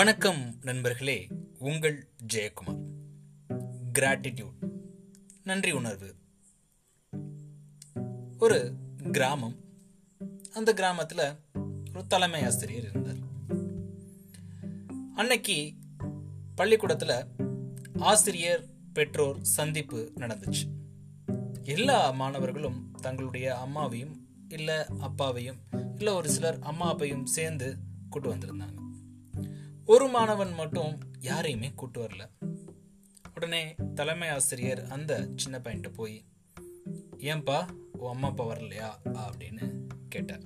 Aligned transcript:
வணக்கம் 0.00 0.58
நண்பர்களே 0.60 1.28
உங்கள் 1.58 2.08
ஜெயக்குமார். 2.32 2.84
கிராட்டிடியூட் 3.98 4.70
நன்றி 5.44 5.70
உணர்வு. 5.70 6.14
ஒரு 8.38 8.74
கிராமம். 9.12 9.56
அந்த 10.54 10.74
கிராமத்தில் 10.74 11.36
ஒரு 11.94 12.06
தலைமை 12.06 12.44
ஆசிரியர் 12.44 12.90
இருந்தார். 12.90 13.16
அன்னைக்கு 15.14 15.74
பள்ளிக்கூடத்தில் 16.54 17.24
ஆசிரியர் 17.98 18.66
பெற்றோர் 18.92 19.42
சந்திப்பு 19.42 20.12
நடந்துச்சு. 20.16 20.68
எல்லா 21.62 22.10
மாணவர்களும் 22.10 22.90
தங்களுடைய 22.90 23.66
அம்மாவையும் 23.66 24.16
இல்லை 24.48 24.76
அப்பாவையும் 25.00 25.58
இல்லை 25.96 26.12
ஒரு 26.12 26.30
சிலர் 26.30 26.58
அம்மா 26.58 26.96
அப்பையும் 26.96 27.24
சேர்ந்து 27.24 27.76
கூட்டு 28.10 28.34
வந்திருந்தாங்க. 28.34 28.89
ஒரு 29.90 30.08
மாணவன் 30.08 30.52
மட்டும் 30.52 30.98
யாரையுமே 31.18 31.72
கூட்டு 31.74 32.02
வரல. 32.02 32.28
உடனே 33.34 33.74
தலைமை 33.94 34.28
ஆசிரியர் 34.28 34.86
அந்த 34.86 35.28
சின்ன 35.36 35.58
பையன்கிட்ட 35.58 35.88
போய் 35.88 36.24
ஏன்பா 37.16 37.68
உன் 37.92 38.12
அம்மா 38.12 38.28
அப்பா 38.28 38.44
வரலையா? 38.44 38.90
அப்படின்னு 39.04 39.86
கேட்டார். 40.08 40.40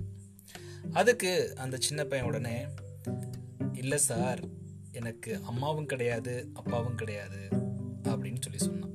அதுக்கு 0.91 1.55
அந்த 1.55 1.77
சின்ன 1.79 2.03
பையன் 2.03 2.27
உடனே 2.27 2.65
இல்லை 3.73 3.97
சார் 3.97 4.39
எனக்கு 4.91 5.41
அம்மாவும் 5.43 5.85
கிடையாது 5.85 6.49
அப்பாவும் 6.53 6.95
கிடையாது 6.95 7.47
அப்படின்னு 8.03 8.39
சொல்லி 8.39 8.57
சொன்னான். 8.57 8.93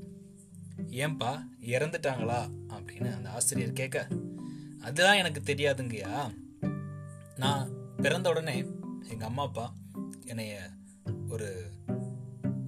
ஏன்பா 0.77 1.45
இறந்துட்டாங்களா? 1.61 2.51
அப்படின்னு 2.69 3.15
அந்த 3.15 3.30
ஆசிரியர் 3.30 3.73
கேட்க 3.73 4.09
அதுதான் 4.80 5.17
எனக்கு 5.17 5.55
தெரியாதுங்கய்யா. 5.55 6.35
நான் 7.37 7.71
பிறந்த 7.97 8.30
உடனே 8.30 8.57
எங்கள் 9.09 9.29
அம்மா 9.29 9.43
அப்பா 9.43 9.79
என்னைய 10.33 10.55
ஒரு 11.35 11.49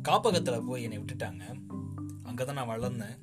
காப்பகத்தில் 0.09 0.67
போய் 0.69 0.87
என்னை 0.87 0.99
விட்டுட்டாங்க. 0.99 1.45
அங்கே 2.29 2.45
தான் 2.45 2.59
நான் 2.61 2.73
வளர்ந்தேன். 2.73 3.17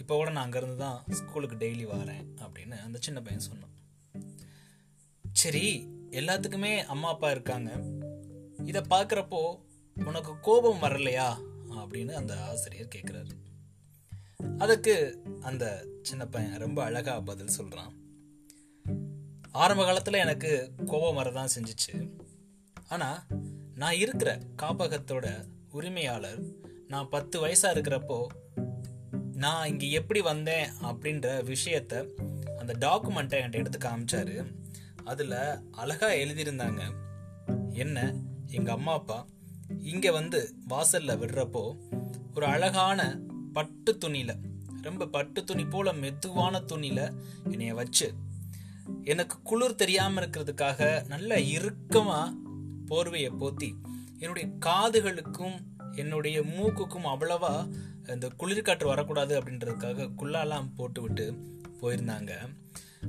இப்போ 0.00 0.14
கூட 0.16 0.30
நான் 0.30 0.46
அங்கேருந்து 0.46 0.76
தான் 0.76 0.98
ஸ்கூலுக்கு 1.18 1.56
டெய்லி 1.62 1.86
வரேன் 1.94 2.24
அப்படின்னு 2.44 2.76
அந்த 2.86 2.98
சின்ன 3.06 3.20
பையன் 3.26 3.48
சொன்னான். 3.48 3.74
சரி 5.42 5.66
எல்லாத்துக்குமே 6.20 6.72
அம்மா 6.94 7.08
அப்பா 7.14 7.30
இருக்காங்க. 7.30 7.70
இதை 8.70 8.82
பார்க்குறப்போ 8.94 9.42
உனக்கு 9.96 10.32
கோபம் 10.40 10.82
வரலையா? 10.86 11.28
அப்படின்னு 11.80 12.12
அந்த 12.20 12.34
ஆசிரியர் 12.50 12.94
கேட்குறாரு 12.94 13.32
அதுக்கு 14.58 14.94
அந்த 15.48 15.64
சின்ன 16.02 16.22
பையன் 16.34 16.60
ரொம்ப 16.62 16.78
அழகா 16.84 17.14
பதில் 17.28 17.56
சொல்கிறான் 17.56 17.92
ஆரம்ப 19.62 19.82
காலத்தில் 19.84 20.22
எனக்கு 20.24 20.50
கோபம் 20.86 21.18
வரதான் 21.20 21.52
செஞ்சுச்சு. 21.56 21.94
ஆனால் 22.88 23.18
நான் 23.76 23.94
இருக்கிற 23.94 24.38
காப்பகத்தோட 24.62 25.44
உரிமையாளர் 25.70 26.40
நான் 26.88 27.08
பத்து 27.08 27.46
வயசா 27.46 27.62
இருக்கிறப்போ 27.62 28.26
நான் 29.34 29.68
இங்கே 29.68 29.90
எப்படி 29.90 30.20
வந்தேன் 30.20 30.70
அப்படின்ற 30.82 31.26
விஷயத்த 31.42 31.94
அந்த 32.58 32.72
டாக்குமெண்ட்டை 32.80 33.38
என்கிட்ட 33.40 33.52
எடுத்து 33.52 33.78
காமிச்சாரு. 33.78 34.52
அதில் 35.04 35.34
அழகாக 35.72 36.14
எழுதியிருந்தாங்க. 36.14 36.80
என்ன? 37.68 38.14
எங்கள் 38.46 38.74
அம்மா 38.74 38.92
அப்பா 38.92 39.26
இங்கே 39.78 40.10
வந்து 40.10 40.54
வாசலில் 40.66 41.18
விடுறப்போ 41.18 41.76
ஒரு 42.34 42.46
அழகான 42.46 43.18
பட்டு 43.52 43.98
துணியில் 43.98 44.36
ரொம்ப 44.82 45.06
பட்டு 45.06 45.44
துணி 45.44 45.64
போல 45.64 45.92
மெதுவான 45.92 46.60
துணியில் 46.60 47.12
என்னைய 47.50 47.74
வச்சு 47.74 48.12
எனக்கு 49.04 49.42
குளிர் 49.42 49.74
தெரியாமல் 49.74 50.28
இருக்கிறதுக்காக 50.28 51.06
நல்ல 51.06 51.40
இறுக்கமாக 51.40 52.34
போர்வையை 52.88 53.30
போத்தி 53.40 53.70
என்னுடைய 54.18 54.48
காதுகளுக்கும் 54.66 55.56
என்னுடைய 55.92 56.40
மூக்குக்கும் 56.40 57.10
அவ்வளவா 57.12 57.72
இந்த 58.06 58.30
குளிர்காற்று 58.38 58.84
வரக்கூடாது 58.84 59.40
அப்படின்றதுக்காக 59.40 60.08
குள்ளாலாம் 60.18 60.68
போட்டு 60.76 61.02
விட்டு 61.02 61.26
போயிருந்தாங்க. 61.80 62.32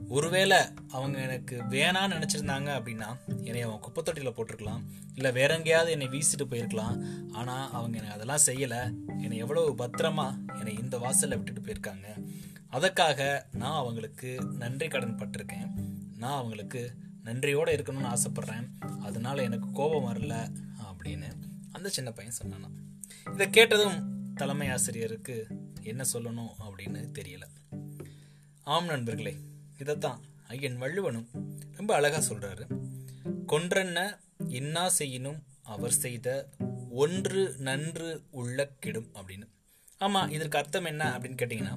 ஒருவேளை 0.09 0.57
அவங்க 0.89 1.19
எனக்கு 1.19 1.55
வேணான்னு 1.69 2.16
நினச்சிருந்தாங்க 2.16 2.69
அப்படின்னா 2.77 3.09
என்னை 3.43 3.61
அவன் 3.61 3.79
குப்பை 3.79 4.03
தொட்டியில் 4.03 4.33
போட்டிருக்கலாம். 4.33 4.81
இல்லை 5.16 5.31
வேற 5.31 5.55
எங்கேயாவது 5.55 5.91
என்னை 5.91 6.07
வீசிட்டு 6.07 6.45
போயிருக்கலாம். 6.49 6.95
ஆனால் 7.31 7.71
அவங்க 7.71 7.97
எனக்கு 7.97 8.17
அதெல்லாம் 8.17 8.45
செய்யலை. 8.45 8.81
என்னை 9.21 9.37
எவ்வளோ 9.37 9.75
பத்திரமா 9.77 10.27
என்னை 10.57 10.77
இந்த 10.77 10.97
வாசலில் 10.97 11.43
விட்டுட்டு 11.43 11.61
போயிருக்காங்க. 11.61 12.07
அதற்காக 12.69 13.47
நான் 13.51 13.77
அவங்களுக்கு 13.77 14.37
நன்றி 14.57 14.87
கடன் 14.87 15.17
பட்டிருக்கேன். 15.17 15.69
நான் 16.17 16.37
அவங்களுக்கு 16.37 16.81
நன்றியோடு 17.27 17.71
இருக்கணும்னு 17.77 18.11
ஆசைப்பட்றேன். 18.13 18.67
அதனால 18.99 19.43
எனக்கு 19.43 19.67
கோபம் 19.71 20.07
வரல 20.09 20.35
அப்படின்னு 20.88 21.29
அந்த 21.71 21.89
சின்ன 21.89 22.09
பையன் 22.11 22.39
சொன்னானா 22.41 22.69
இதை 23.33 23.49
கேட்டதும் 23.49 23.99
தலைமை 24.35 24.67
ஆசிரியருக்கு 24.69 25.35
என்ன 25.81 26.03
சொல்லணும் 26.13 26.53
அப்படின்னு 26.66 27.01
தெரியல. 27.19 27.45
ஆம் 28.63 28.85
நண்பர்களே 28.85 29.33
இதைத்தான் 29.79 30.21
ஐயன் 30.47 30.81
வள்ளுவனும் 30.81 31.27
ரொம்ப 31.75 31.91
அழகா 31.95 32.19
சொல்றாரு. 32.29 32.66
கொன்றென்ன 33.47 33.99
இன்னா 34.59 34.83
செய்யினும் 34.99 35.39
அவர் 35.73 35.95
செய்த 36.03 36.27
ஒன்று 37.03 37.41
நன்று 37.67 38.09
உள்ள 38.31 38.67
கெடும் 38.79 39.09
அப்படின்னு. 39.16 39.47
ஆமாம் 39.97 40.29
இதற்கு 40.29 40.57
அர்த்தம் 40.57 40.85
என்ன 40.85 41.03
அப்படின்னு 41.17 41.39
கேட்டீங்கன்னா 41.41 41.75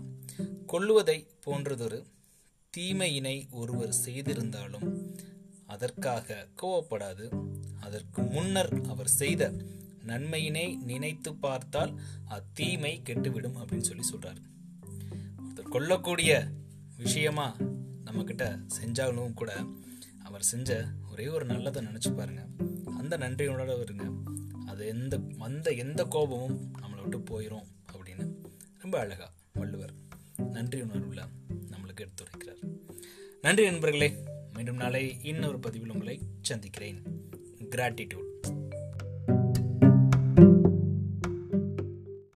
கொல்லுவதை 0.73 1.19
போன்றதொரு 1.45 1.99
தீமையினை 2.75 3.37
ஒருவர் 3.51 3.95
செய்திருந்தாலும் 4.05 4.89
அதற்காக 5.71 6.49
கோவப்படாது. 6.63 7.27
அதற்கு 7.81 8.23
முன்னர் 8.23 8.81
அவர் 8.89 9.09
செய்த 9.09 9.53
நன்மையினை 10.07 10.83
நினைத்து 10.83 11.35
பார்த்தால் 11.35 12.01
அத்தீமை 12.29 13.03
கெட்டுவிடும் 13.03 13.57
அப்படின்னு 13.57 13.81
சொல்லி 13.81 14.03
சொல்றார். 14.13 14.41
ஒருத்தர் 15.39 15.73
கொல்லக்கூடிய 15.73 16.51
விஷயமா 16.97 17.57
நம்ம 18.05 18.25
கிட்ட 18.25 18.59
செஞ்சாலும் 18.81 19.35
கூட 19.35 19.65
அவர் 20.25 20.43
செஞ்ச 20.43 20.87
ஒரே 21.11 21.29
ஒரு 21.29 21.45
நல்லதை 21.45 21.87
நினைச்சு 21.87 22.17
பாருங்க. 22.17 22.47
அந்த 22.99 23.19
நன்றியோட 23.19 23.81
இருங்க. 23.81 24.05
அது 24.67 24.87
எந்த 24.87 25.21
அந்த 25.39 25.71
எந்த 25.71 26.05
கோபமும் 26.05 26.73
நம்மளை 26.83 27.07
விட்டு 27.07 27.19
போயிடும் 27.19 27.67
அப்படின்னு 27.93 28.35
ரொம்ப 28.79 28.99
அழகா 28.99 29.33
வள்ளுவர் 29.53 29.93
நன்றி 30.37 30.83
உணர்வுல 30.83 31.23
நம்மளுக்கு 31.71 32.07
எடுத்துரைக்கிறார். 32.07 32.63
நன்றி 33.43 33.65
நண்பர்களே. 33.65 34.30
மீண்டும் 34.61 34.81
நாளை 34.81 35.19
இன்னொரு 35.23 35.59
பதிவில் 35.59 35.91
உங்களை 35.91 36.21
சந்திக்கிறேன். 36.41 37.03
கிராட்டிடியூட் 37.71 38.29